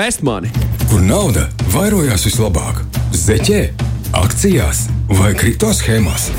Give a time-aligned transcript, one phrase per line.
[0.00, 0.48] Pestmani!
[0.88, 1.42] Kur nauda
[1.74, 2.78] vairojās vislabāk?
[3.12, 3.58] Zeķē,
[4.16, 4.86] akcijās
[5.18, 6.30] vai kripto schēmās?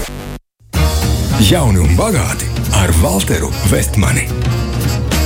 [1.45, 4.23] Jauni un bagāti ar Walteru Vestmani.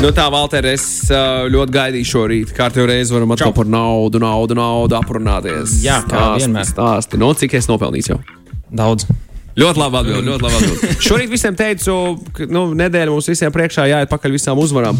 [0.03, 2.57] Nu tā, Valter, es ļoti gaidīju šo rītu.
[2.57, 5.77] Kārtībā reizē varam atkal par naudu, naudu, naudu aprunāties.
[5.85, 6.67] Jā, kā Stāsti, vienmēr.
[6.73, 7.21] Stāsti.
[7.23, 8.19] Nu, cik es nopelnīju jau?
[8.81, 9.07] Daudz.
[9.55, 10.99] Ļoti labi labi atbildēt.
[11.07, 11.95] Šorīt visiem teicu,
[12.35, 14.99] ka nu, nedēļa mums visiem priekšā jāiet pakaļ visām uzvarām.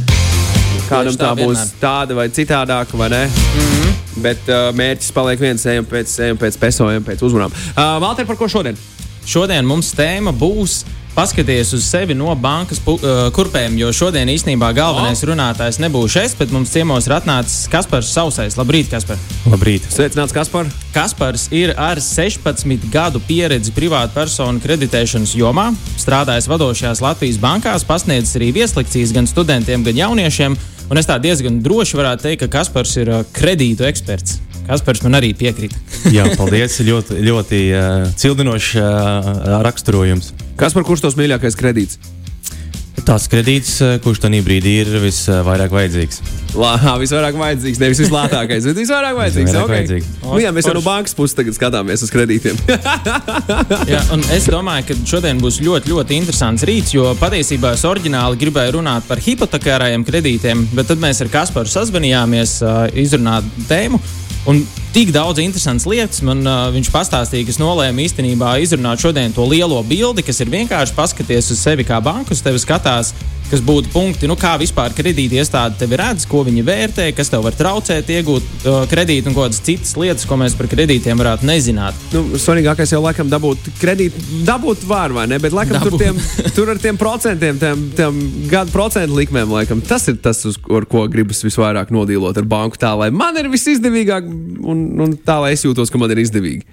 [0.89, 1.77] Kādam tā tā būs vienmēr.
[1.81, 3.23] Tāda vai citādāka, vai ne?
[3.25, 3.93] Mm -hmm.
[4.23, 7.51] Bet uh, mērķis paliek viens, ejam pēc, ejam pēc pesojiem, pēc uzvarām.
[7.51, 8.77] Uh, Valter, par ko šodien?
[9.25, 10.83] Šodien mums tēma būs
[11.15, 12.97] paskaties uz sevi no bankas uh,
[13.31, 18.57] kurpēm, jo šodien īstenībā galvenais runātājs nebūšu es, bet mums ciemos ir atnācis Kaspars Sausais.
[18.59, 19.17] Labrīt, Kaspar!
[19.47, 19.87] Labrīt!
[19.89, 20.67] Sveicināts, Kaspar!
[20.93, 25.69] Kaspars ir ar 16 gadu pieredzi privātu personu kreditēšanas jomā,
[26.03, 30.59] strādājis vadošajās Latvijas bankās, pasniedzis arī vieslekcijas gan studentiem, gan jauniešiem.
[30.85, 34.37] Un es tā diezgan droši varētu teikt, ka Kaspars ir uh, kredītu eksperts.
[34.67, 35.73] Kaspars man arī piekrīt.
[36.15, 36.77] Jā, paldies!
[36.85, 39.31] ļoti ļoti uh, cildinošs uh,
[39.65, 40.33] raksturojums.
[40.59, 41.97] Kaspar, kurš tos mīļākais kredīts?
[43.05, 46.21] Tas kredīts, uh, kurš tajā brīdī ir visvairāk vajadzīgs.
[46.57, 49.51] Lā, visvairāk vajadzīgs, nevis vislātākais, bet visvairāk vajadzīgs.
[49.51, 49.81] Visvairāk okay.
[49.83, 50.07] vajadzīgs.
[50.23, 52.57] Nu, jā, mēs jau no bankas puses tagad skatāmies uz kredītiem.
[53.93, 58.39] Jā, un es domāju, ka šodien būs ļoti, ļoti interesants rīts, jo patiesībā es oriģināli
[58.41, 64.01] gribēju runāt par hipotekārajiem kredītiem, bet tad mēs ar Kasparu sazvanījāmies, uh, izrunāt tēmu.
[64.49, 64.63] Un
[64.95, 69.43] tik daudz interesantas lietas man uh, viņš pastāstīja, ka es nolēmu īstenībā izrunāt šodien to
[69.51, 73.11] lielo bildi, kas ir vienkārši paskaties uz sevi kā banku, uz tevi skatās,
[73.49, 77.43] kas būtu punkti, nu, kā vispār kredīti iestāde tevi redz, ko viņi vērtē, kas tev
[77.45, 81.99] var traucēt iegūt uh, kredītu un kādas citas lietas, ko mēs par kredītiem varētu nezināt.
[82.15, 84.23] nu, svarīgākais jau laikam dabūt kredītu.
[84.47, 86.01] Dabūt var vai ne, bet laikam tur, Dabūt.
[86.01, 90.57] tiem, tur ar tiem procentiem, tiem, tiem gadu procentu likmēm, laikam, tas ir tas, uz,
[90.71, 92.79] ar ko gribas visvairāk nodīlot ar banku.
[92.81, 94.25] Tā lai man ir visizdevīgāk
[94.65, 96.65] un, un tā lai es jūtos, ka man ir izdevīgi.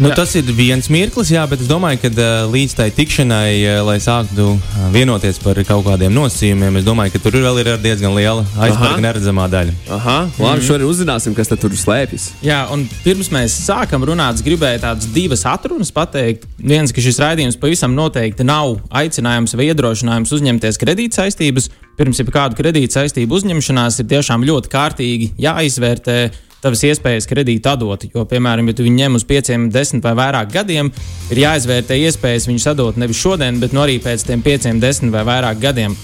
[0.00, 3.80] Nu, tas ir viens mirklis, jā, bet es domāju, ka uh, līdz tai tikšanai, uh,
[3.84, 8.14] lai sāktu uh, vienoties par kaut kādiem nosacījumiem, es domāju, ka tur vēl ir diezgan
[8.16, 9.74] liela aizpērka neredzamā daļa.
[9.92, 12.30] Aha, labi, šodien uzzināsim, kas tur slēpjas.
[12.44, 16.46] Jā, un pirms mēs sākam runāt, es gribēju tādas divas atrunas pateikt.
[16.56, 21.68] Viens, ka šis raidījums pavisam noteikti nav aicinājums vai iedrošinājums uzņemties kredītsaistības.
[22.00, 26.16] Pirms jau kādu kredītsaistību uzņemšanās ir tiešām ļoti kārtīgi jāizvērtē
[26.62, 28.06] tavas iespējas kredītu atdot.
[28.12, 30.92] Jo, piemēram, ja tu viņu ņem uz 5, 10 vai vairāk gadiem,
[31.34, 35.26] ir jāizvērtē iespējas viņus atdot nevis šodien, bet nu arī pēc tiem 5, 10 vai
[35.28, 35.96] vairāk gadiem.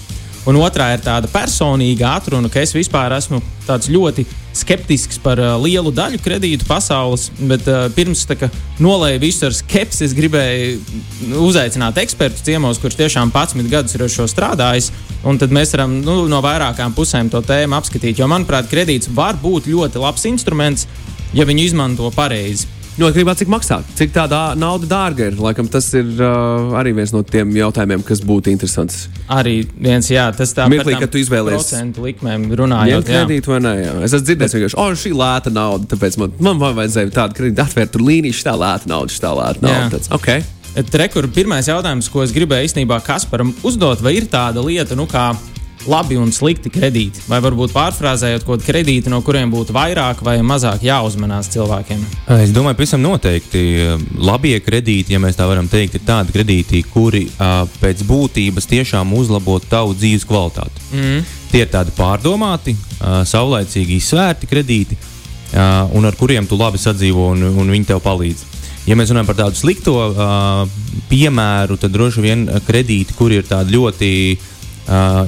[0.47, 4.23] Un otrā ir tāda personīga atruna, ka es vispār esmu ļoti
[4.55, 8.49] skeptisks par uh, lielu daļu kredītu pasaules, bet uh, pirms kā
[8.81, 10.79] nolēju visu ar skepsi, es gribēju
[11.27, 14.89] nu, uzaicināt ekspertu ciemos, kurš tiešām 11 gadus ir ar šo strādājis.
[15.27, 18.23] Un tad mēs varam nu, no vairākām pusēm to tēmu apskatīt.
[18.23, 20.87] Jo, manuprāt, kredīts var būt ļoti labs instruments,
[21.35, 22.78] ja viņu izmanto pareizi.
[22.99, 25.37] Nu, atkarībā no tā, cik maksā, cik tā dā, nauda dārga ir.
[25.39, 29.05] Laikam, tas ir uh, arī viens no tiem jautājumiem, kas būtu interesants.
[29.31, 33.07] Arī viens, jā, tas tā Mirklī, par tām kad tu izvēlies procentu likmēm runājot.
[33.07, 33.21] jā.
[33.21, 33.73] kredītu vai nē?
[33.79, 33.93] Jā.
[34.03, 37.93] Es esmu dzirdējis, ka oh, šī lēta nauda, tāpēc man, man vajadzēja tādu kredītu atvērt,
[37.95, 40.01] tur līniju, šī tā lēta nauda, šī lēta nauda.
[40.19, 40.43] Okay.
[40.99, 45.31] Rekur, pirmais jautājums, ko es gribēju īstenībā Kasparam uzdot, vai ir tāda lieta, nu, kā
[45.87, 47.21] labi un slikti kredīti?
[47.29, 52.01] Vai varbūt pārfrāzējot, ko kredīti, no kuriem būtu vairāk vai mazāk jāuzmanās cilvēkiem?
[52.39, 56.83] Es domāju, pavisam noteikti uh, labie kredīti, ja mēs tā varam teikt, ir tādi kredīti,
[56.91, 60.85] kuri uh, pēc būtības tiešām uzlabo tavu dzīves kvalitāti.
[60.91, 61.23] Mm.
[61.49, 64.99] Tie ir tādi pārdomāti, uh, saulaicīgi izsvērti kredīti,
[65.49, 68.43] un ar kuriem tu labi sadzīvo un, un viņi tev palīdz.
[68.85, 70.59] Ja mēs runājam par tādu slikto uh,
[71.09, 74.58] piemēru, tad droši vien kredīti, kuri ir tādi ļoti uh,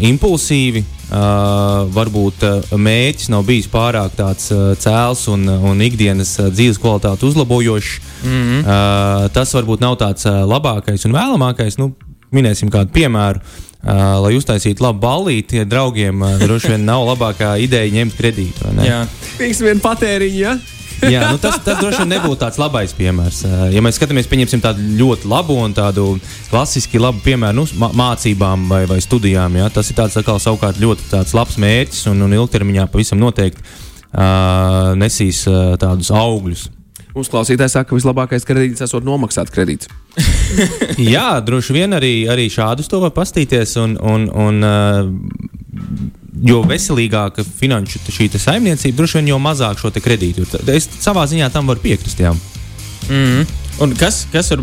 [0.01, 6.49] impulsīvi, uh, varbūt uh, mērķis nav bijis pārāk tāds uh, cēls un, un ikdienas uh,
[6.53, 7.99] dzīves kvalitāti uzlabojošs.
[8.23, 8.61] Mm -hmm.
[8.61, 11.77] uh, tas varbūt nav tāds uh, labākais un vēlamākais.
[11.77, 11.93] Nu,
[12.31, 13.39] minēsim kādu piemēru.
[13.81, 18.63] Uh, lai uztaisītu labu ballīti, ja draugiem uh, droši vien nav labākā ideja ņemt kredītu.
[18.63, 18.85] vai ne?
[18.85, 19.07] Jā.
[19.39, 20.37] Pīks vien patēriņa.
[20.37, 20.80] Ja?
[21.09, 23.39] Jā, nu tas, tas droši vien nebūtu tāds labais piemērs.
[23.47, 26.05] Uh, Ja mēs skatāmies, pieņemsim tādu ļoti labu un tādu
[26.51, 30.77] klasiski labu piemēru nu, mā- mācībām vai, vai studijām, jā, tas ir tāds atkal savukārt
[30.81, 36.67] ļoti labs mērķis un, un ilgtermiņā pavisam noteikti uh, nesīs uh, tādus augļus.
[37.11, 39.89] Mums klausītājs saka, ka vislabākais kredīts esot nomaksāt kredīts.
[41.13, 43.73] Jā, droši vien arī, arī šādus to var pastīties.
[43.83, 50.03] Un, un, un, uh, jo veselīgāka finanšu šī saimniecība, droši vien jau mazāk šo te
[50.03, 50.47] kredītu.
[50.71, 52.21] Es savā ziņā tam varu piekrist.
[52.23, 52.33] Jā.
[53.09, 53.45] Mm.
[53.81, 54.61] Un kas, kas ir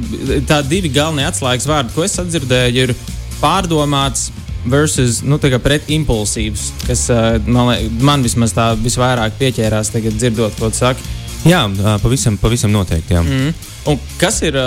[0.48, 2.94] tādi divi galvenie atslēgas vārdi, ko es sadzirdēju, ir
[3.42, 4.28] pārdomāts,
[4.68, 7.06] versus nu, tā kā pret impulsīvs, kas
[7.46, 7.72] man,
[8.04, 11.04] man vismaz tā visvairāk pieķērās tagad dzirdot, ko tu saki.
[11.48, 11.62] Jā,
[12.02, 13.14] pavisam, pavisam noteikti.
[13.14, 13.22] Jā.
[13.22, 13.52] Mm.
[13.92, 14.58] Un kas ir?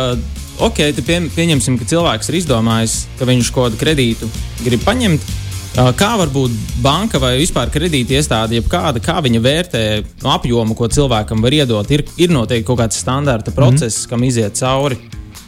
[0.62, 4.30] Ok, pie, pieņemsim, ka cilvēks ir izdomājis, ka viņš kaut kādu kredītu
[4.62, 5.24] grib paņemt.
[5.71, 6.51] Uh, Kā varbūt
[6.83, 9.83] banka vai vispār kredīta iestāde, jeb kāda, kā viņa vērtē
[10.27, 14.09] apjomu, ko cilvēkam var iedot, ir, ir noteikti kaut kāds standarta process, mm.
[14.12, 15.00] kam iziet cauri.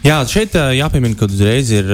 [0.04, 1.88] Jā, šeit jāpiemina, ka uzreiz ir,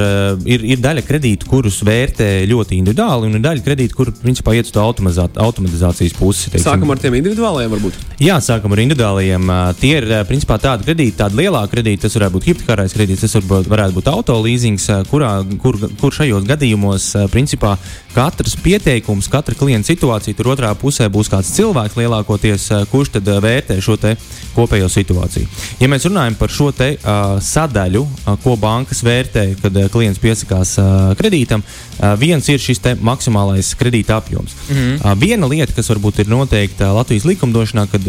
[0.49, 4.65] ir, ir daļa kredītu, kurus vērtē ļoti individuāli, un ir daļa kredītu, kur principā iet
[4.65, 6.49] uz to automatizā- automatizācijas pusi.
[6.49, 6.65] teiksim.
[6.65, 7.99] Sākam ar tiem individuālajiem, varbūt.
[8.17, 9.45] Jā, sākam ar individuālajiem.
[9.79, 12.01] Tie ir principā tādi kredīti, tādi lielāki kredīti.
[12.07, 16.49] Tas varētu būt hipotekārais kredīts, tas varbūt, varētu būt autolīzings, ā, kurā, kur, kur šajos
[16.49, 17.75] gadījumos principā
[18.15, 23.77] katrs pieteikums, katra klienta situācija, tur otrā pusē būs kāds cilvēks lielākoties, kurš tad vērtē
[23.85, 23.99] šo
[24.55, 25.47] kopējo situāciju.
[25.79, 30.75] Ja mēs runājam par šo te uh, sadaļu, uh, ko bankas vērtē, kad klients piesakās
[31.19, 31.63] kredītam,
[32.19, 34.55] viens ir šis maksimālais kredīta apjoms.
[34.69, 35.19] Mm -hmm.
[35.19, 38.01] viena lieta, kas varbūt ir noteikta Latvijas likumdošanā, kad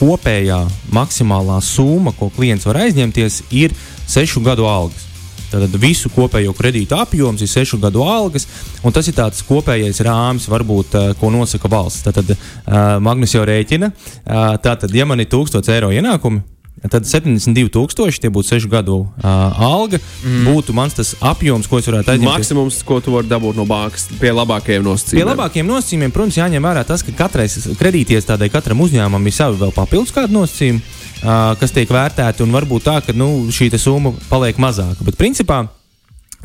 [0.00, 0.60] kopējā
[0.92, 3.74] maksimālā summa, ko klients var aizņemties, ir
[4.06, 5.06] sešu gadu algas.
[5.46, 8.48] Tātad visu kopējo kredītu apjoms ir sešu gadu algas,
[8.82, 12.02] un tas ir tāds kopējais rāmis, varbūt, ko nosaka valsts.
[12.06, 13.92] Tātad uh, Magnus jau rēķina.
[13.92, 16.42] Uh, tātad, ja man ir 1000 eiro ienākumi,
[16.84, 19.28] tad 72,000 tie būtu sešu gadu uh,
[19.64, 20.00] alga.
[20.22, 20.48] Mm.
[20.50, 22.28] Būtu mans tas apjoms, ko es varētu aizņemt.
[22.28, 25.30] Maksimums, ko tu vari dabūt no bankas, pie labākajiem Pie nosacījumiem.
[25.32, 30.14] labākiem nosacījumiem, protams, jāņem vērā tas, ka katrai kredītiestādē, katram uzņēmumam ir savi vēl papildus
[30.16, 35.04] kādi nosacījumi, uh, kas tiek vērtēti, un varbūt tā, ka nu, šī summa paliek mazāka.
[35.06, 35.64] Bet principā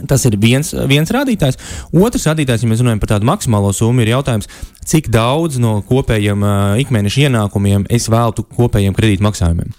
[0.07, 1.59] Tas ir viens, viens rādītājs.
[1.93, 4.47] Otrs rādītājs, ja mēs runājam par tādu maksimālo summu, ir jautājums,
[4.87, 9.75] cik daudz no kopējiem uh, ikmēneša ienākumiem es veltu kopējiem kredītmaksājumiem.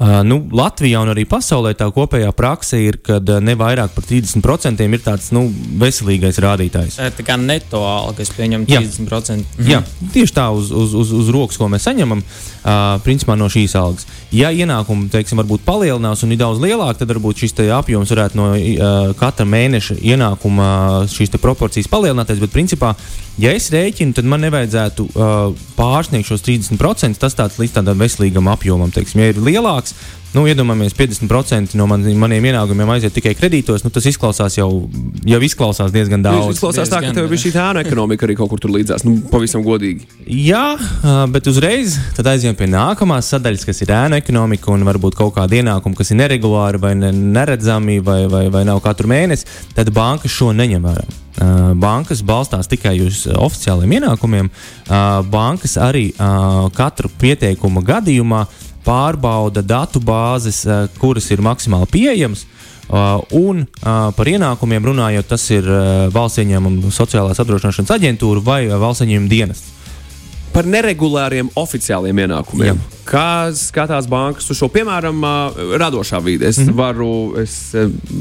[0.00, 4.06] Uh, nu, Latvijā un arī pasaulē tā kopējā praksa ir, ka uh, ne vairāk par
[4.08, 5.42] 30% ir tāds nu,
[5.82, 6.96] veselīgais rādītājs.
[7.18, 8.80] Tā kā neto alga, kas pieņem Jā.
[8.80, 9.44] 30%.
[9.58, 9.68] Mhm.
[9.68, 9.82] Jā,
[10.14, 14.08] tieši tā uz, uz, uz, uz rokas, ko mēs saņemam uh, principā no šīs algas.
[14.32, 18.48] Ja ienākumi teiksim, varbūt palielinās un ir daudz lielāki, tad varbūt šis apjoms varētu no
[18.54, 20.70] uh, katra mēneša ienākuma
[21.02, 22.40] uh, šīs proporcijas palielināties.
[22.40, 22.94] Bet principā,
[23.36, 27.20] ja es rēķinu, tad man nevajadzētu uh, pārsniegt šos 30%.
[27.20, 29.89] Tas tāds līdz tādam veselīgam apjomam, teiksim, ja ir lielāks.
[30.30, 33.82] Nu, iedomājamies, 50% no man, maniem ienākumiem aiziet tikai kredītos.
[33.82, 34.68] Nu, tas izklausās jau,
[35.26, 36.54] jau izklausās diezgan Tas daudz.
[36.54, 39.02] izklausās tā, ka diezgan, tev bija šī ēna ekonomika arī kaut kur tur līdzās.
[39.02, 40.06] Nu, pavisam godīgi.
[40.30, 40.76] Jā,
[41.34, 45.98] bet uzreiz aizjām pie nākamās sadaļas, kas ir ēna ekonomika un varbūt kaut kāda ienākuma,
[45.98, 49.50] kas ir neregulāra vai ne, neredzami vai, vai, vai nav katru mēnesi.
[49.74, 51.08] Tad banka šo neņem vērā.
[51.80, 54.50] Bankas balstās tikai uz oficiāliem ienākumiem.
[55.32, 56.10] Bankas arī
[56.76, 58.44] katru pieteikumu gadījumā
[58.86, 62.46] pārbauda datu bāzes, ā, kuras ir maksimāli pieejamas.
[62.90, 68.64] Uh, un uh, par ienākumiem runājot, tas ir uh, valsts ieņēmuma sociālās apdrošināšanas aģentūra vai
[68.66, 69.79] valsts ieņēmuma dienests.
[70.52, 72.74] Par neregulāriem oficiāliem ienākumiem.
[72.74, 72.96] Jā.
[73.10, 75.18] Kā skatās bankas uz šo, piemēram,
[75.78, 76.46] radošā vide?
[76.48, 76.70] Es mm Mhm.
[76.70, 76.76] -hmm.
[76.76, 77.72] varu, es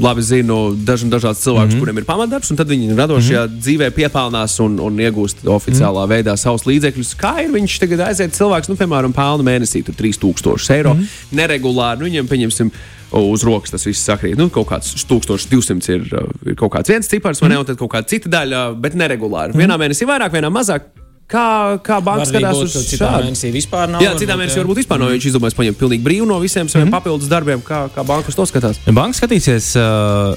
[0.01, 1.75] labi zinu daž, dažādus cilvēkus, mm Mhm.
[1.75, 1.79] -hmm.
[1.79, 3.61] kuriem ir pamatdarbs, un tad viņi radošajā mm -hmm.
[3.61, 6.23] dzīvē piepelnās un, un iegūst oficiālā mm -hmm.
[6.23, 7.15] veidā savus līdzekļus.
[7.17, 11.07] Kā ir viņš tagad aiziet cilvēks, nu, piemēram, pelna mēnesī tur 3000 eiro mm -hmm.
[11.31, 12.71] neregulāri, nu, viņam, pieņemsim,
[13.11, 14.37] uz rokas tas viss sakrīt.
[14.37, 16.01] Nu, kaut kāds 1200 ir,
[16.45, 19.53] ir kaut kāds viens cipars, vai ne, un tad kaut kāda cita daļa, bet neregulāri.
[19.53, 20.81] Vienā mēnesī vairāk, vienā mazāk.
[21.29, 23.27] Kā, kā banka skatās uz citā šādu?
[23.27, 24.01] mēnesī vispār nav.
[24.01, 25.11] Jā, citā mēnesī varbūt vispār nav.
[25.13, 26.97] Viņš izdomājis paņemt pilnīgi brīvu no visiem saviem mm -hmm.
[26.97, 27.61] papildus darbiem.
[27.61, 28.79] Kā, kā banka uz to skatās?
[28.89, 30.33] Banka skatīsies uh,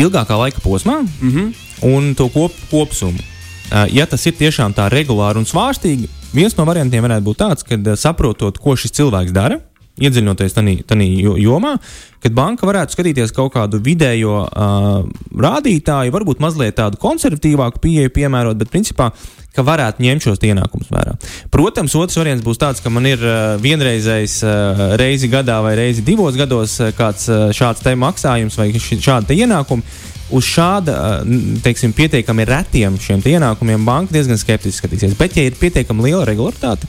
[0.00, 1.52] ilgākā laika posmā mm -hmm.
[1.92, 3.18] un to kop, kopsumu.
[3.18, 7.62] Uh, ja tas ir tiešām tā regulāri un svārstīgi, viens no variantiem varētu būt tāds,
[7.66, 9.60] ka uh, saprotot, ko šis cilvēks dara,
[10.00, 11.06] iedziļinoties tajā
[11.40, 11.76] jomā,
[12.20, 18.56] kad banka varētu skatīties kaut kādu vidējo uh, rādītāju, varbūt mazliet tādu konservatīvāku pieeju piemērot,
[18.56, 19.10] bet principā
[19.56, 21.16] ka varētu ņemt šos ienākumus vērā.
[21.52, 26.04] Protams, otrs variants būs tāds, ka man ir uh, vienreizējs uh, reizi gadā vai reizi
[26.06, 29.96] divos gados uh, kāds šāds te maksājums vai te ienākuma.
[30.34, 31.22] Uz šāda
[31.62, 35.14] teiksim, pietiekami retiem šiem ienākumiem banka diezgan skeptiski skatīsies.
[35.18, 36.88] Bet, ja ir pietiekami liela regularitāte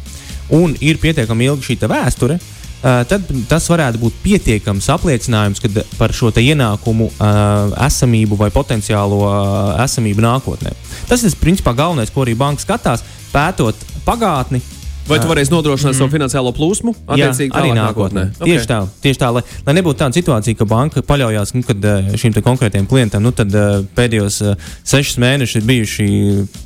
[0.57, 5.63] un ir pietiekami ilga šī vēsture, Uh, tad tas varētu būt pietiekams apliecinājums
[5.98, 10.74] par šo ienākumu uh, esamību vai potenciālo uh, esamību nākotnē.
[11.10, 14.62] Tas ir principā galvenais, ko arī banka skatās, pētot pagātni.
[15.07, 15.99] Vai tu varēsi nodrošināt mm.
[16.01, 16.93] savu finansiālo plūsmu?
[17.15, 18.25] Jā, arī tālāk nākotnē.
[18.35, 18.51] Okay.
[18.51, 22.35] Tieši tā, tieši tā lai, lai nebūtu tāda situācija, ka banka paļaujas nu, eh, šim
[22.35, 23.23] konkrētajam klientam.
[23.23, 26.07] Nu, tad eh, pēdējos eh, sešus mēnešus ir bijuši,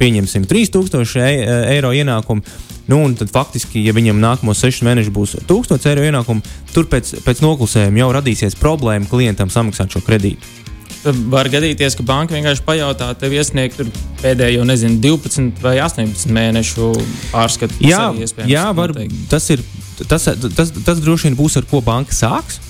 [0.01, 2.41] pieņemsim, 3000 e- e- eiro ienākumu.
[2.89, 6.41] Nu, un tad faktiski, ja viņam nākamos sešus mēnešus būs 1000 eiro ienākumu,
[6.73, 10.60] tur pēc, pēc noklusējuma jau radīsies problēma klientam samaksāt šo kredītu.
[11.03, 13.79] Var gadīties, ka banka vienkārši pajautā tev iesniegt
[14.21, 16.91] pēdējo, nezinu, 12 vai 18 mēnešu
[17.31, 17.79] pārskatu.
[17.81, 18.03] Jā,
[18.45, 19.23] jā var, noteikti.
[19.31, 19.63] tas, ir,
[20.05, 22.61] tas, tas, tas droši vien būs, ar ko banka sāks.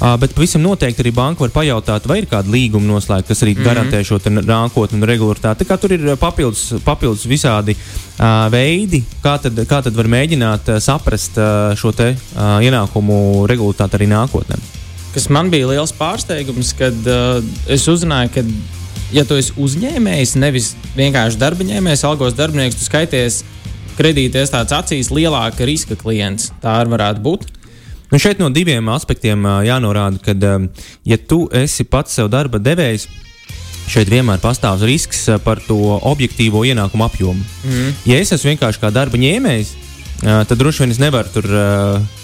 [0.00, 3.58] Bet pavisam noteikti arī banka var pajautāt, vai ir kāda līguma noslēgta, kas arī mm
[3.58, 3.66] -hmm.
[3.68, 5.66] garantē šo nākotni un regularitāti.
[5.80, 11.76] Tur ir papildus, papildus visādi uh, veidi, kā tad, kā tad var mēģināt saprast uh,
[11.76, 14.79] šo te uh, ienākumu regularitāti arī nākotnē.
[15.14, 17.40] Kas man bija liels pārsteigums, kad uh,
[17.70, 18.44] es uzzināju, ka,
[19.14, 23.40] ja tu esi uzņēmējs, nevis vienkārši darba ņēmējs, algos darbinieks, tu skaities
[23.98, 26.52] kredīties tāds acīs lielāka riska klients.
[26.62, 27.48] Tā arī varētu būt.
[28.10, 30.54] Nu šeit no diviem aspektiem ā, jānorāda, ka, ā,
[31.06, 33.06] ja tu esi pats sev darba devējs,
[33.90, 35.78] šeit vienmēr pastāv risks ā, par to
[36.10, 37.44] objektīvo ienākumu apjomu.
[37.66, 37.92] Mm.
[38.10, 39.74] Ja es esmu vienkārši kā darba ņēmējs,
[40.20, 41.46] tad droši vien es nevaru tur.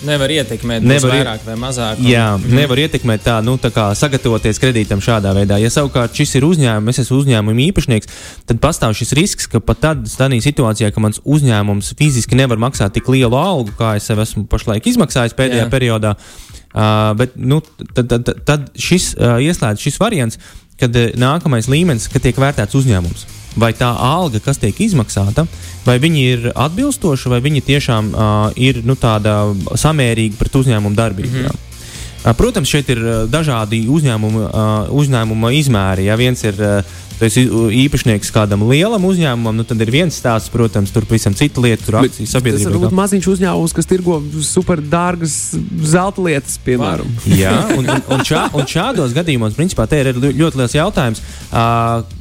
[0.04, 2.02] Nevar ietekmēt, Nevar vairāk vai mazāk.
[2.04, 5.58] Jā, mm nevar ietekmēt tā, nu, tā kā sagatavoties kredītam šādā veidā.
[5.60, 8.10] Ja savukārt šis ir uzņēmums, es esmu uzņēmuma īpašnieks,
[8.48, 12.96] tad pastāv šis risks, ka pat tad, tādā situācijā, ka mans uzņēmums fiziski nevar maksāt
[12.96, 15.72] tik lielu algu, kā es sev esmu pašlaik izmaksājis pēdējā Jā.
[15.72, 17.62] periodā, uh, bet nu,
[17.94, 20.40] tad, tad, tad, tad šis uh, ieslēdz šis variants,
[20.80, 23.26] kad uh, nākamais līmenis, kad tiek vērtēts uzņēmums.
[23.56, 25.46] Vai tā alga, kas tiek izmaksāta,
[25.86, 31.32] vai viņi ir atbilstoši, vai viņi tiešām uh, ir nu, tāda samērīga pret uzņēmumu darbību.
[31.32, 31.62] Mm -hmm.
[32.34, 32.98] Protams, šeit ir
[33.30, 34.46] dažādi uzņēmuma,
[34.90, 36.08] uzņēmuma izmēri.
[36.08, 36.58] Ja viens ir
[37.18, 37.44] tu esi
[37.87, 41.99] īpašnieks kādam lielam uzņēmumam, nu, tad ir viens stāsts, protams, tur pavisam cita lieta, tur
[42.02, 42.73] akcijas Tas sabiedrība.
[42.75, 45.37] var būt maziņš uzņēmums, kas tirgo super dārgas
[45.88, 47.08] zelta lietas, piemēram.
[47.32, 51.23] Jā, un, un, un, šā, un šādos gadījumos, principā, te ir ļo- ļoti liels jautājums,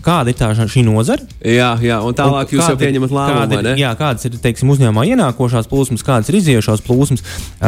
[0.05, 1.25] kāda ir tā šī nozara?
[1.43, 3.75] Jā, jā, un tālāk Un jūs jau kāda ir- pieņemat lēmumu, kāda?
[3.79, 7.23] Jā, kādas ir teiksim, uzņēmumā ienākošās plūsmas, kādas ir iziejušās plūsmas.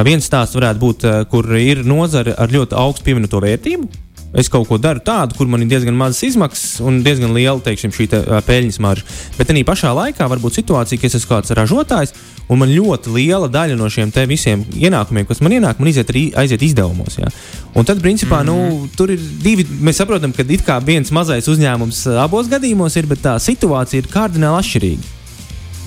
[0.08, 3.90] Viens stāsts varētu būt, kur ir nozare ar ļoti augstu pievienoto vērtību.
[4.36, 7.94] Es kaut ko daru tādu, kur man ir diezgan mazas izmaksas un diezgan liela teiksim,
[7.96, 9.06] šī te, uh, peļņas marža.
[9.38, 12.12] Bet arī pašā laikā var būt situācija, ka es esmu kāds ražotājs,
[12.52, 16.68] un man ļoti liela daļa no šiem visiem ienākumiem, kas man ienāk, man iziet, aiziet
[16.68, 17.18] izdevumos.
[17.22, 17.32] Jā.
[17.74, 18.70] Un tad, principā, mm -hmm.
[18.84, 19.64] nu, tur ir divi.
[19.64, 24.08] Mēs saprotam, ka it kā viens mazais uzņēmums abos gadījumos ir, bet tā situācija ir
[24.12, 25.04] kardināli atšķirīga.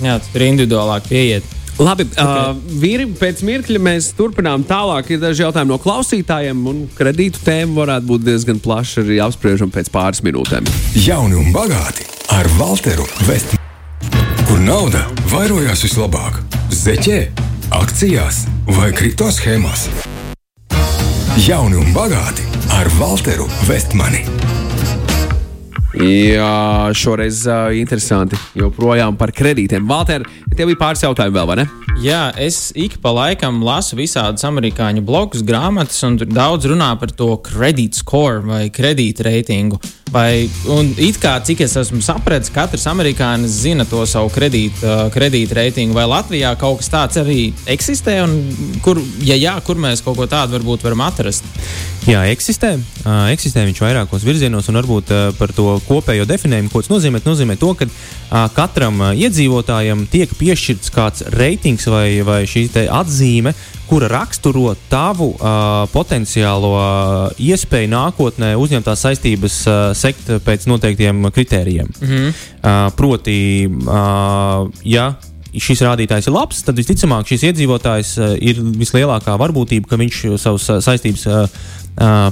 [0.01, 1.60] Jā, tur ir individuālāk pieiet.
[1.79, 2.51] Labi, okay.
[2.51, 5.13] uh, vīri, pēc mirkļa mēs turpinām tālāk.
[5.13, 9.91] Ir daži jautājumi no klausītājiem, un kredītu tēma varētu būt diezgan plaša arī apspriežama pēc
[9.93, 10.67] pāris minūtēm.
[10.99, 13.59] Jauni un bagāti ar Walteru Vestmanu.
[14.47, 16.41] Kur nauda vairojās vislabāk?
[16.75, 17.19] Zeķē,
[17.81, 18.45] akcijās
[18.77, 19.87] vai kripto schēmās?
[21.41, 24.25] Jauni un bagāti ar Walteru Vestmani.
[25.91, 28.37] Jā, šoreiz uh, interesanti.
[28.55, 29.83] Joprojām par kredītiem.
[29.89, 30.23] Valter,
[30.55, 31.65] tev bija pāris jautājumi vēl, vai ne?
[31.99, 37.11] Jā, es ik pa laikam lasu visādus amerikāņu blogus, grāmatas, un tur daudz runā par
[37.11, 39.81] to kredīt score vai kredīta reitingu.
[40.11, 45.59] Vai, un it kā cik es esmu sapratis, katrs amerikānis zina to savu kredīta, kredīta
[45.59, 45.95] reitingu.
[45.95, 47.39] Vai Latvijā kaut kas tāds arī
[47.71, 48.21] eksistē?
[48.23, 51.47] Un kur, ja jā, kur mēs kaut ko tādu varbūt varam atrast?
[52.09, 52.73] Jā, eksistē.
[53.05, 57.21] Uh, eksistē viņš vairākos virzienos, un varbūt uh, par to kopējo definējumu, ko tas nozīmē.
[57.21, 63.53] Nozīmē to, ka uh, katram uh, iedzīvotājam tiek piešķirts kāds reitings vai, vai šī atzīme,
[63.91, 71.91] kura raksturo tavu uh, potenciālo uh, iespēju nākotnē uzņemtās saistības uh, sekt pēc noteiktiem kritērijiem.
[72.01, 72.33] Mm -hmm.
[72.63, 75.11] uh, proti, uh, ja
[75.59, 80.69] šis rādītājs ir labs, tad visticamāk šis iedzīvotājs uh, ir vislielākā varbūtība, ka viņš savus
[80.71, 81.27] uh, saistības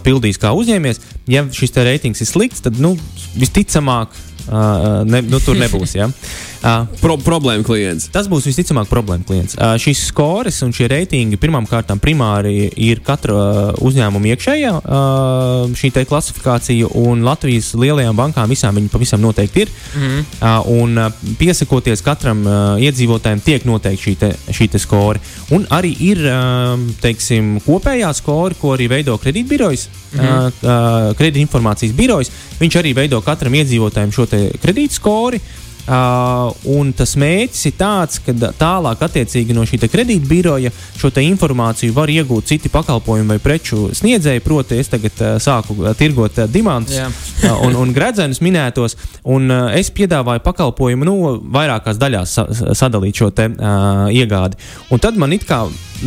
[0.06, 1.02] pildīs kā uzņēmējs.
[1.28, 2.94] Ja šis reitings ir slikts, tad nu,
[3.36, 4.14] visticamāk
[4.50, 5.98] uh, ne, nu, tur nebūs.
[6.00, 6.10] Ja?
[6.60, 8.10] Uh, Pro problēma klients.
[8.12, 9.54] Tas būs visticamāk problēma klients.
[9.56, 15.94] Uh, šīs skores un šie reitingi pirmkārt primāri ir katra uh, uzņēmuma iekšējā uh, šī
[15.96, 19.72] te klasifikācija, un Latvijas lielajām bankām visām viņi pavisam noteikti ir.
[19.96, 25.22] Mm uh, un uh, piesakoties katram uh, iedzīvotājam, tiek noteikti šī, te, šī te skori.
[25.56, 29.88] Un arī ir uh, teiksim, kopējā skori, ko arī veido kredītbirojas,
[30.18, 30.48] -hmm.
[30.48, 32.32] uh, kredītinformācijas birojas.
[32.60, 34.28] Viņš arī veido katram iedzīvotājam šo
[34.62, 35.40] kredītskori.
[35.90, 40.70] Uh, un tas mērķis ir tāds, ka tālāk, attiecīgi no šī kredītbiroja,
[41.00, 44.44] šo te informāciju var iegūt citi pakalpojumu vai preču sniedzēji.
[44.46, 47.08] Proti, es tagad uh, sāku uh, tirgot uh, diamantus Jā.
[47.10, 51.18] uh, un, un gredzenus minētos, un uh, es piedāvāju pakalpojumu nu,
[51.58, 52.46] vairākās daļās sa
[52.78, 54.62] sadalīt šo te, uh, iegādi.
[54.94, 55.64] Un tad man it kā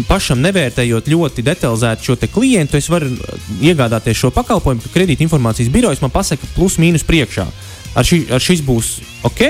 [0.07, 3.11] pašam nevērtējot ļoti detalizēti šo te klientu, es varu
[3.59, 7.51] iegādāties šo pakalpojumu, ka kredītinformācijas birojas man pasaka plus mīnus priekšā.
[7.93, 8.93] Ar, ši, ar šis būs
[9.29, 9.43] ok,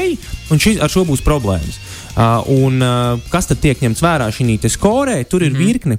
[0.50, 1.78] un šis, ar šo būs problēmas.
[2.12, 5.22] Uh, un uh, kas tad tiek ņemts vērā šī skorē?
[5.25, 5.96] Tur ir virkne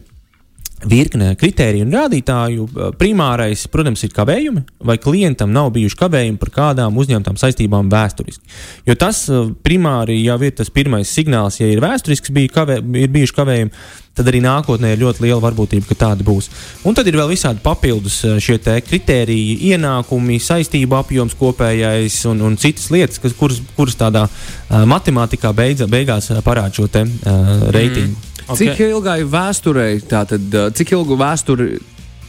[0.89, 2.67] virkne kritēriju un rādītāju.
[2.99, 8.45] Primārais, protams, ir kavējumi, vai klientam nav bijuši kavējumi par kādām uzņemtām saistībām vēsturiski.
[8.89, 9.25] Jo tas
[9.65, 14.29] primāri jau ir tas pirmais signāls, ja ir vēsturisks, bija kavē, ir bijuši kavējumi, tad
[14.29, 16.49] arī nākotnē ir ļoti liela varbūtība, ka tāda būs.
[16.85, 22.91] Un tad ir vēl visādi papildus šie kritēriji, ienākumi, saistību apjoms kopējais un, un citas
[22.93, 28.13] lietas, kas, kuras, kuras tādā uh, matemātikā beidza, beigās parāda šo te, uh, reitingu.
[28.13, 28.32] Mm.
[28.43, 28.59] Okay.
[28.59, 31.71] Cik ilgai vēsturei, tātad, cik ilgu vēsturi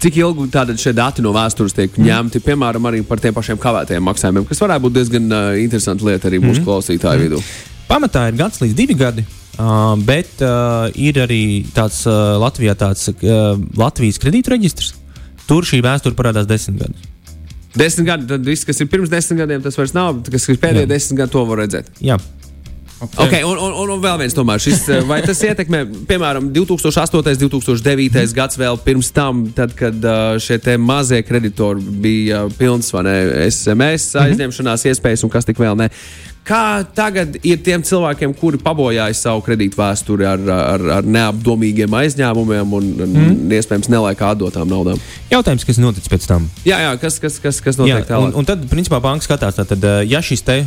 [0.05, 2.05] Cik ilgi tātad šie dati no vēstures tiek mm.
[2.05, 6.29] ņemti, piemēram, arī par tiem pašiem kavētajiem maksājumiem, kas varētu būt diezgan uh, interesanta lieta
[6.29, 6.67] arī mūsu mm.
[6.67, 7.25] klausītāju mm.
[7.25, 7.41] vidū?
[7.89, 9.25] Pamatā ir gads līdz divi gadi.
[9.55, 11.41] Uh, bet uh, ir arī
[11.73, 14.93] tāds uh, Latvijā tāds uh, Latvijas kredītu reģistrs.
[15.49, 17.11] Tur šī vēsture parādās desmit gadus.
[17.75, 20.21] Desmit gadi, tad viss, kas ir pirms desmit gadiem, tas vairs nav.
[20.29, 21.89] Kas ir pēdējie desmit gadi, to var redzēt.
[22.05, 22.19] Jā.
[23.01, 23.27] Okay.
[23.27, 27.19] Okay, un, un, un vēl viens, tomēr, šis, eh, vai tas ietekmē, piemēram, 2008.
[27.19, 28.15] un 2009.
[28.15, 28.35] Mm.
[28.37, 33.17] gads vēl pirms tam, tad, kad eh, šie mazie kreditori bija pilns vai ne,
[33.49, 34.23] SMS mhm.
[34.29, 35.91] aizņemšanās iespējas un kas tik vēl ne.
[36.45, 42.75] Kā tagad ir tiem cilvēkiem, kuri pabojāja savu kredītu vēsturi ar, ar, ar neapdomīgiem aizņēmumiem
[42.77, 43.55] un, mm.
[43.57, 45.01] iespējams, nelaikā atdotām naudām?
[45.31, 46.51] Jautājums, kas notic pēc tam?
[46.69, 48.29] Jā, jā kas, kas, kas, kas notiek jā, tālāk?
[48.29, 50.59] Un, un tad, principā, banka skatās, tad, ja šis te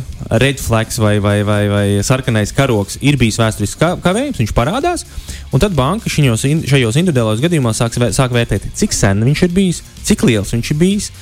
[0.42, 5.06] red flags vai, vai, vai, vai sarkanais karoks ir bijis vēsturisks kavējums, viņš parādās,
[5.54, 6.42] un tad banka šajos,
[6.74, 10.82] šajos individuālajos gadījumos sāk, sāk vērtēt, cik sen viņš ir bijis, cik liels viņš ir
[10.82, 11.12] bijis,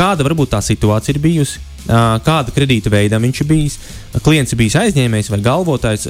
[0.00, 3.78] kāda varbūt tā situācija ir bijusi kāda kredīta veidam viņš bijis.
[4.24, 6.06] Klients bijis aizņēmējs vai galvotājs.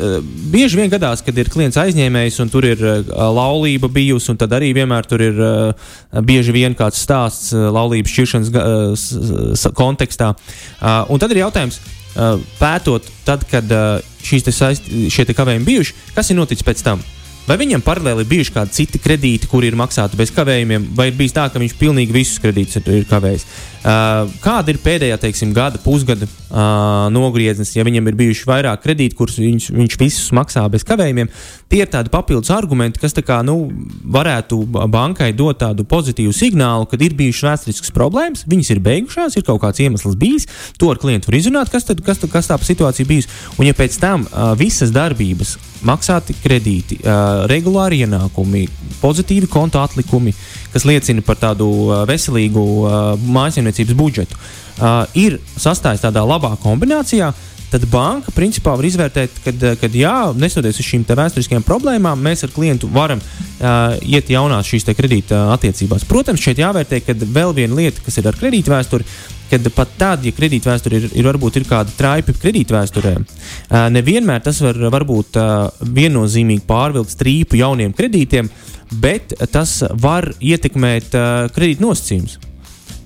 [0.52, 4.72] Bieži vien gadās, kad ir klients aizņēmējs un tur ir laulība bijusi, un tad arī
[4.76, 5.38] vienmēr tur ir
[6.26, 10.32] bieži vien kāds stāsts laulības šķiršanas kontekstā.
[11.08, 11.80] Un tad ir jautājums.
[12.58, 13.70] Pētot, tad, kad
[14.24, 17.04] šīs te saist, šie te kavējumi bijuši, kas ir noticis pēc tam?
[17.48, 21.14] Vai viņam paralēli ir bijuši kādi citi kredīti, kuri ir maksāti bez kavējumiem, vai ir
[21.16, 23.46] bijis tā, ka viņš pilnīgi visus kredītus ir kavējis?
[23.78, 29.14] Uh, kāda ir pēdējā, teiksim, gada, pusgada uh, nogrieznis, ja viņam ir bijuši vairāk kredīti,
[29.14, 31.30] kurus viņš, viņš visus maksā bez kavējumiem?
[31.70, 33.68] Tie ir tādi papildus argumenti, kas kā, nu,
[34.02, 34.58] varētu
[34.90, 39.62] bankai dot tādu pozitīvu signālu, kad ir bijušas vēsturiskas problēmas, viņas ir beigušās, ir kaut
[39.62, 40.48] kāds iemesls bijis,
[40.80, 43.30] to ar klientu var izrunāt, kas, tad, kas, kas tā situācija bijusi.
[43.60, 45.54] Un, ja pēc tam uh, visas darbības,
[45.86, 48.66] maksāti kredīti, uh, regulāri ienākumi,
[48.98, 50.34] pozitīvi konta atlikumi,
[50.72, 57.32] kas liecina par tādu uh, veselīgu uh, mājasemniecības budžetu, uh, ir sastāvs tādā labā kombinācijā.
[57.68, 62.52] Tad banka principā var izvērtēt, ka, kad jā, neskatoties uz šīm vēsturiskajām problēmām, mēs ar
[62.54, 66.06] klientu varam uh, iet jaunās šīs kredīta attiecībās.
[66.08, 69.04] Protams, šeit jāvērtē, ka vēl viena lieta, kas ir ar kredītu vēsturi,
[69.50, 74.64] kad pat tad, ja kredītvēsture ir, ir varbūt ir kāda traipa kredītvēsturē, uh, nevienmēr tas
[74.64, 78.48] var varbūt uh, viennozīmīgi pārvilkt strīpu jauniem kredītiem,
[78.96, 81.12] bet tas var ietekmēt
[81.52, 82.47] kredīt nosacījumus.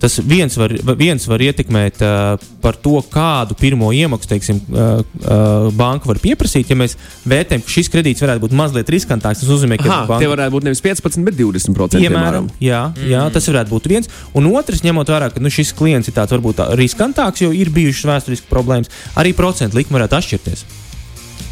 [0.03, 5.69] Tas viens var, viens var ietekmēt uh, par to, kādu pirmo iemaksu teiksim, uh, uh,
[5.79, 6.73] banka var pieprasīt.
[6.73, 6.97] Ja mēs
[7.29, 10.19] vērtējam, ka šis kredīts varētu būt mazliet riskantāks, tas nozīmē, ka Aha, banka...
[10.25, 12.03] tie varētu būt nevis 15, bet 20%.
[12.03, 14.11] Piemēram, jā, jā, tas varētu būt viens.
[14.35, 17.71] Un otrs, ņemot vērā, ka nu, šis klients ir tāds varbūt tā riskantāks, jo ir
[17.71, 18.91] bijušas vēsturiski problēmas,
[19.23, 20.67] arī procentu likme varētu atšķirties.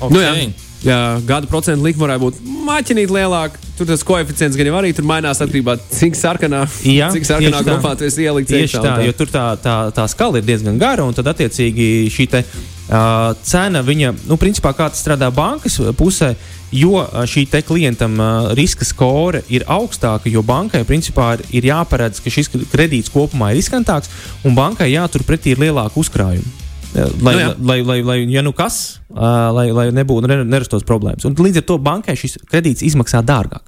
[0.00, 0.10] Okay.
[0.10, 0.34] Nu, jā.
[0.80, 3.60] Jā, gada procentu likme varētu būt maķinīt lielāka.
[3.80, 7.94] Tur tas koeficients gan arī tur mainās atkarībā no cik sarkanā, jā, cik sarkanā grupā
[7.96, 8.52] tu esi ielikts.
[8.52, 11.86] Tieši tā, tā, jo tur tā, tā, tā skala ir diezgan gara, un tad attiecīgi
[12.12, 16.34] šī te, uh, cena, viņa, nu, principā kā tas strādā bankas pusē,
[16.76, 22.20] jo šī te klientam uh, riska skore ir augstāka, jo bankai principā ir, ir jāparedz,
[22.20, 24.12] ka šis kredīts kopumā ir riskantāks,
[24.44, 26.59] un bankai jātur pretī ir lielāka uzkrājuma.
[26.90, 27.50] Lai, nu, jā.
[27.62, 31.26] lai, lai, lai, ja nu kas, lai, lai nebūtu nerastos problēmas.
[31.28, 33.62] Un līdz ar to bankai šis kredīts izmaksā dārgāk.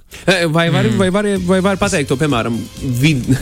[0.51, 0.99] Vai var, mm.
[0.99, 2.59] vai var, vai var pateikt to, piemēram,
[2.99, 3.29] vid...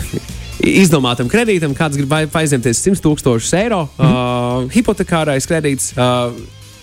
[0.61, 4.05] izdomātam kredītam, kāds grib aizņemties 100 tūkstošus eiro, mm.
[4.05, 6.35] uh, hipotekārais kredīts, uh,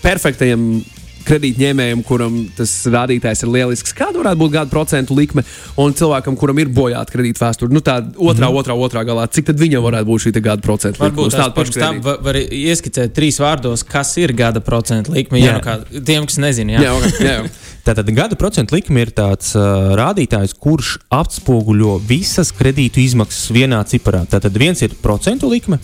[0.03, 0.81] perfektajam
[1.27, 5.43] kredītņēmējam, kuram tas rādītājs ir lielisks, kāda varētu būt gada procentu likme,
[5.79, 8.59] un cilvēkam, kuram ir bojāta kredīta vēsture, nu tā otrā, mm.
[8.61, 11.15] otrā, otrā galā, cik tad viņam varētu būt šī gada procentu likme?
[11.17, 15.57] Varbūt tādu pašu tam var, var ieskicēt trīs vārdos, kas ir gada procentu likme, ja
[15.57, 16.77] nu kā tiem, kas nezina.
[16.77, 17.35] Jā, jā, okay, jā.
[17.39, 17.51] jā.
[17.89, 24.25] Tātad gada procentu likme ir tāds uh, rādītājs, kurš atspoguļo visas kredītu izmaksas vienā ciparā.
[24.29, 25.79] Tātad viens ir procentu likme,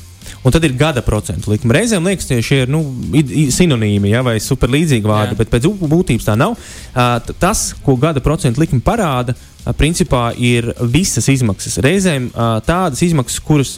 [0.46, 1.74] Un tad ir gada procentu likme.
[1.74, 2.84] Reizēm liekas, ka šie ir nu,
[3.54, 5.40] sinonīmi ja, vai superlīdzīgi vārdi, Jā.
[5.40, 6.54] bet pēc būtības tā nav.
[6.94, 11.80] Uh, tas, ko gada procentu likme parāda, uh, principā ir visas izmaksas.
[11.82, 13.74] Reizēm uh, tādas izmaksas, kuras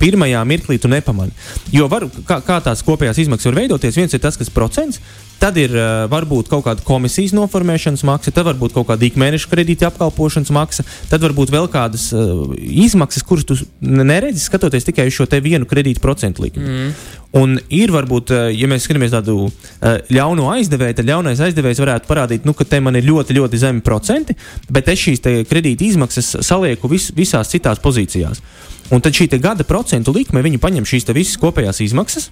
[0.00, 1.32] pirmajā mirklī tu nepamani.
[1.72, 5.00] Jo var, kā, kā tās kopējās izmaksas var veidoties, viens ir tas, kas procents,
[5.36, 9.90] Tad ir uh, varbūt kaut kāda komisijas noformēšanas maksa, tad varbūt kaut kāda ikmēneša kredīta
[9.90, 15.28] apkalpošanas maksa, tad varbūt vēl kādas uh, izmaksas, kuras tu neredzi, skatoties tikai uz šo
[15.44, 16.64] vienu kredītu procentu likmi.
[16.64, 16.96] Mm.
[17.36, 22.08] Un ir varbūt, uh, ja mēs skatāmies tādu uh, ļaunu aizdevēju, tad ļaunais aizdevējs varētu
[22.08, 24.38] parādīt, nu, ka te man ir ļoti, ļoti zemi procenti,
[24.72, 28.40] bet es šīs kredīta izmaksas salieku vis, visās citās pozīcijās.
[28.88, 32.30] Un tad šī gada procentu likme, viņi paņem šīs visas kopējās izmaksas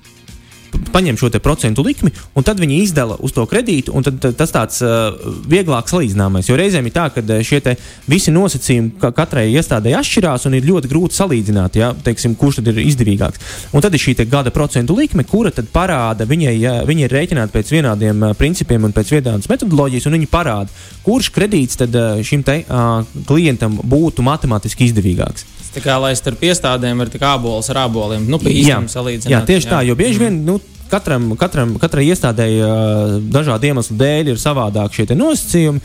[0.94, 4.80] paņem šo procentu likmi, un tad viņi izdala uz to kredītu, tad, tad, tas tāds
[4.84, 5.14] uh,
[5.50, 6.48] vieglāk salīdzināmais.
[6.48, 7.76] Jo reizēm ir tā, ka uh, šie
[8.10, 12.72] visi nosacījumi ka katrai iestādē atšķirās, un ir ļoti grūti salīdzināt, ja, teiksim, kurš tad
[12.72, 13.42] ir izdevīgāks.
[13.72, 17.54] Un tad ir šī gada procentu likme, kura tad parāda, viņai, ja, viņa ir rēķināta
[17.54, 22.22] pēc vienādiem uh, principiem un pēc vienādas metodoloģijas, un viņi parāda, kurš kredīts tad uh,
[22.24, 25.48] šim te, uh, klientam būtu matemātiski izdevīgāks.
[25.74, 29.32] Tā kā lai starp iestādēm ir tik ābols ar āboliem, nu, pieņemsim, salīdzināt.
[29.32, 29.72] Jā, tieši jā.
[29.72, 30.60] tā, jo bieži vien, nu,
[30.90, 35.82] katram, katram, katrai iestādēji uh, dažādu iemeslu dēļ ir savādāk šie nosacījumi.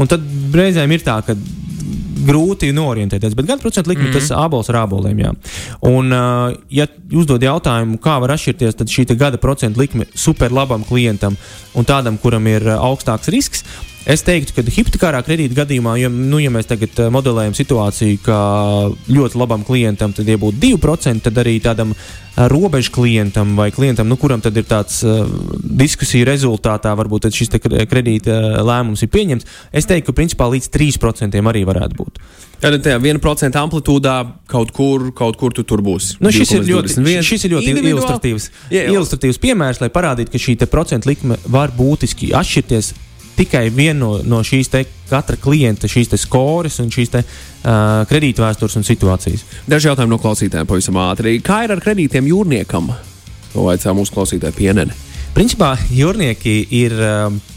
[0.00, 0.22] Un tad
[0.56, 1.34] reizēm ir tā, ka
[2.22, 3.34] grūti norientēties.
[3.36, 4.20] Bet gan procentu likme mm -hmm.
[4.20, 5.18] tas abols ar aboliem.
[5.18, 5.32] Jā.
[5.90, 11.36] Un, uh, ja uzdod jautājumu, kā var atšķirties šī gada procentu likme superlabam klientam
[11.74, 13.64] un tādam, kuram ir augstāks risks,
[14.02, 18.38] Es teiktu, ka hipotekārā kredīta gadījumā, ja, nu, ja mēs tagad uh, modelējam situāciju, ka
[19.06, 24.08] ļoti labam klientam tad ja būtu 2%, tad arī tādam uh, robežu klientam vai klientam,
[24.10, 25.22] nu, kuram tad ir tāds uh,
[25.62, 27.54] diskusiju rezultātā, varbūt šis
[27.90, 32.18] kredīta uh, lēmums ir pieņemts, es teiktu, ka principā līdz 3% arī varētu būt.
[32.62, 34.16] Tad tajā 1% amplitūdā
[34.50, 36.16] kaut kur, kaut kur tu tur būs.
[36.22, 40.58] Nu, šis, ir ļoti, šis ir ļoti ilustratīvs, yeah, ilustratīvs piemērs, lai parādītu, ka šī
[40.66, 42.92] procentu likme var būtiski atšķirties
[43.36, 44.70] tikai viena no, no šīs
[45.10, 49.46] katra klienta šīs skoras un šīs te, uh, kredītvēstures un situācijas.
[49.68, 51.38] Daži jautājumi no klausītājiem pavisam ātri.
[51.44, 52.92] Kā ir ar kredītiem jūrniekam?
[53.52, 54.96] To vaicā mūsu klausītāja pienene.
[55.36, 57.00] Principā jūrnieki ir.
[57.00, 57.51] Uh,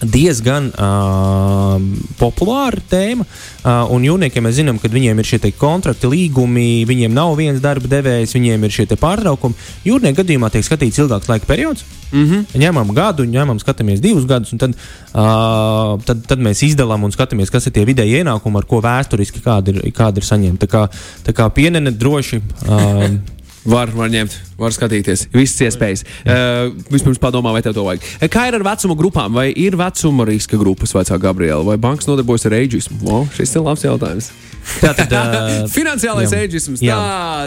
[0.00, 1.76] diezgan uh,
[2.20, 3.26] populāra tēma.
[3.60, 7.90] Uh, un jūniekiem mēs zinām, ka viņiem ir šie kontrakti, līgumi, viņiem nav viens darba
[7.90, 9.58] devējs, viņiem ir šie pārtraukumi.
[9.84, 11.84] Jūrnieku gadījumā tiek skatīts ilgāks laika periods.
[12.10, 12.46] Mm -hmm.
[12.58, 14.70] Ņemam gadu, ņemam, skatāmies divus gadus, un tad,
[15.14, 19.40] uh, tad, tad mēs izdalām un skatāmies, kas ir tie vidēji ienākumi, ar ko vēsturiski
[19.44, 20.66] kādi ir, kādi ir saņemti.
[20.66, 20.88] Tā kā,
[21.24, 22.40] tā kā pienene droši.
[22.66, 23.20] Uh,
[23.60, 25.26] Var, var ņemt, var skatīties.
[25.34, 26.02] Visas iespējas.
[26.24, 28.06] Uh, vispirms padomā, vai tev to vajag.
[28.16, 29.34] Uh, kā ir ar vecuma grupām?
[29.36, 33.02] Vai ir vecuma riska grupas, vecā Gabriela, vai bankas nodarbojas ar eģismu?
[33.04, 34.30] Wow, šis ir labs jautājums.
[34.80, 36.80] Tātad, uh, Finansiālais eģisms.
[36.84, 36.96] Jā,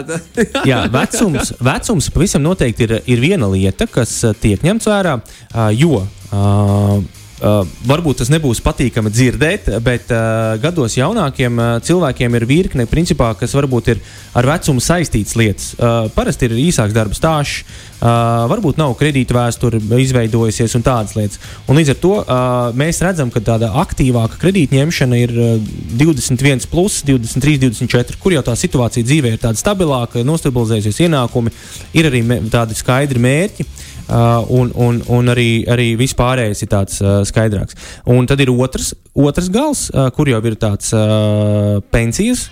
[0.06, 0.20] tā,
[0.70, 6.04] jā vecums, vecums pavisam noteikti ir, ir viena lieta, kas tiek ņemts vērā, uh, jo.
[6.30, 12.86] Uh, Uh, varbūt tas nebūs patīkami dzirdēt, bet uh, gados jaunākiem uh, cilvēkiem ir virkne,
[12.88, 14.00] principā, kas varbūt ir
[14.32, 15.66] ar vecumu saistītas lietas.
[15.76, 17.66] Uh, parasti ir īsāks darba stāsts,
[17.98, 21.42] uh, varbūt nav kredīta vēsture izveidojusies un tādas lietas.
[21.68, 22.48] Un līdz ar to uh,
[22.80, 28.56] mēs redzam, ka tāda aktīvāka kredītņemšana ir uh, 21, plus, 23, 24, kur jau tā
[28.56, 31.52] situācija dzīvē ir tāda stabilāka, nostabilizējusies ienākumi,
[31.92, 33.68] ir arī tādi skaidri mērķi.
[33.68, 37.76] Uh, Uh, un, un, un arī, arī vispārējais ir tāds uh, skaidrāks.
[38.12, 42.50] Un tad ir otrs, otrs gals, uh, kur jau ir tāds uh, pensijas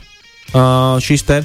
[0.55, 1.43] uh, šis te.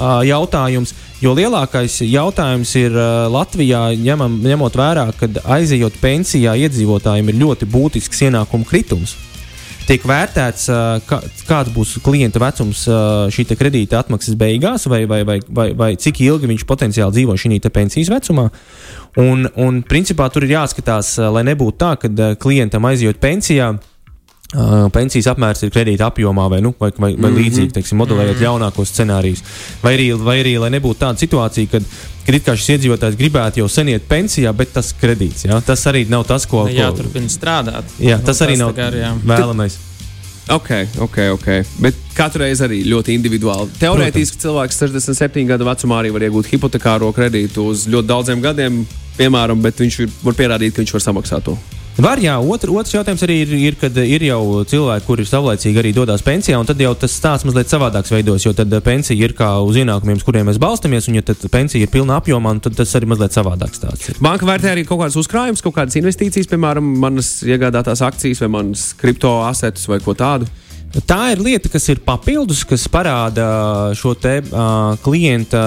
[0.00, 7.28] Uh, jautājums, jo lielākais jautājums ir uh, Latvijā, ņemam, ņemot vērā, ka aizejot pensijā, iedzīvotājiem
[7.28, 9.18] ir ļoti būtisks ienākumu kritums.
[9.90, 10.68] Tiek vērtēts,
[11.02, 11.16] kā,
[11.48, 12.84] kāds būs klienta vecums
[13.34, 17.58] šī kredīta atmaksas beigās, vai, vai, vai, vai, vai cik ilgi viņš potenciāli dzīvo šī
[17.74, 18.44] pensijas vecumā.
[19.18, 23.72] Un, un principā tur ir jāskatās, lai nebūtu tā, ka klientam aizjūt pensijā.
[24.50, 27.36] Pensijas apmērs ir kredīta apjomā, vai, nu, vai, vai, vai mm -hmm.
[27.38, 28.46] līdzīgi, teiksim, modelējot mm -hmm.
[28.46, 29.42] ļaunākos scenārijus.
[29.82, 31.82] Vai arī, vai arī, lai nebūtu tāda situācija, kad,
[32.26, 35.86] kad it kā šis iedzīvotājs gribētu jau sen iet pensijā, bet tas kredīts, jā, tas
[35.86, 36.64] arī nav tas, ko.
[36.64, 37.84] ko jāturpina strādāt.
[37.98, 39.14] Jā, tas, tas arī nav gar, jā.
[39.24, 39.78] vēlamais.
[40.50, 41.48] Ok, ok, ok.
[41.78, 43.70] Bet katru reizi arī ļoti individuāli.
[43.78, 48.86] Teorētiski cilvēks 67 gadu vecumā arī var iegūt hipotekāro kredītu uz ļoti daudziem gadiem,
[49.18, 51.58] piemēram, bet viņš var pierādīt, ka viņš var samaksāt to.
[52.00, 55.90] Var, jā, otr, otrs jautājums arī ir, ir, kad ir jau cilvēki, kuri savlaicīgi arī
[55.92, 59.50] dodas pensijā, un tad jau tas stāsts mazliet savādāks veidos, jo tad pensija ir kā
[59.60, 62.96] uz ienākumiem, uz kuriem mēs balstamies, un ja tad pensija ir pilna apjomā, tad tas
[62.96, 64.14] arī mazliet savādāks stāsts.
[64.14, 64.22] Ir.
[64.24, 68.86] Banka vērtē arī kaut kādas uzkrājumus, kaut kādas investīcijas, piemēram, manas iegādātās akcijas vai manas
[68.96, 70.48] kripto asetus vai ko tādu.
[70.90, 73.44] Tā ir lieta, kas ir papildus, kas parāda
[73.94, 75.60] šo te, uh, klienta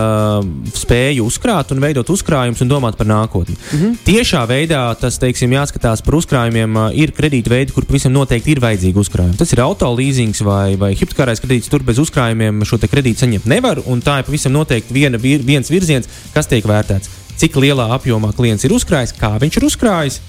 [0.75, 3.55] spēju uzkrāt un veidot uzkrājumus un domāt par nākotni.
[3.55, 3.93] Mm -hmm.
[4.03, 6.75] Tiešā veidā tas, teiksim, jāskatās par uzkrājumiem.
[6.75, 9.38] Uh, ir kredītveidi, kur pavisam noteikti ir vajadzīgi uzkrājumi.
[9.38, 11.69] Tas ir auto leasings vai, vai hipotekārais kredīts.
[11.69, 16.07] Tur bez uzkrājumiem šo kredītu saņemt nevar, un tā ir pavisam noteikti viena, viens virziens,
[16.33, 17.09] kas tiek vērtēts.
[17.38, 20.21] Cik lielā apjomā klients ir uzkrājis, kā viņš ir uzkrājis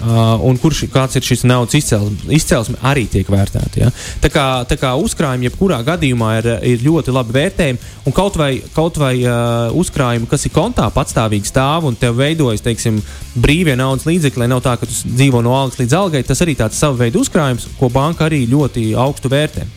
[0.00, 3.82] Uh, un kurš kāds ir šis naudas izcelsme, izcelsme arī tiek vērtēta.
[3.82, 3.90] Ja?
[4.22, 8.48] Tā kā, tā kā uzkrājumi jebkurā gadījumā ir, ir ļoti labi vērtējami, un kaut vai,
[8.72, 13.02] kaut vai uh, uzkrājumi, kas ir kontā patstāvīgi stāv un tev veidojas, teiksim,
[13.44, 16.56] brīvie naudas līdzekļi, lai nav tā, ka tu dzīvo no algas līdz algai, tas arī
[16.56, 19.68] tāds sava veida uzkrājums, ko banka arī ļoti augstu vērtē.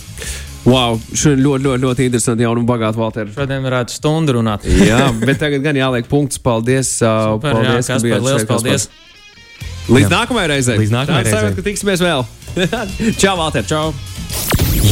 [0.63, 3.33] Wow, šodien ļoti, ļoti, ļoti interesanti, jaunu un bagātu Valteru.
[3.35, 4.63] Šodien varētu stundu runāt.
[4.63, 6.39] jā, bet tagad gan jāliek punkts.
[6.39, 7.01] Paldies!
[7.03, 8.69] Uh, Super, paldies, jā, ka Kaspar, bijāt liels šeit, Kaspar.
[8.71, 8.91] paldies!
[9.89, 10.13] Līdz Jā.
[10.13, 10.77] nākamajai reizei.
[10.79, 11.39] Līdz nākamajai reizei.
[11.39, 12.25] sajūta, ka tiksimies vēl.
[13.21, 13.65] Čau, Valter!
[13.67, 13.91] Čau!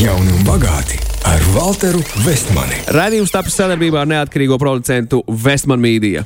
[0.01, 0.99] Jauni un bagāti
[1.29, 2.81] ar Walteru Vestmani.
[2.91, 6.25] Radījums tapis sadarbībā ar neatkarīgo producentu Westman Media.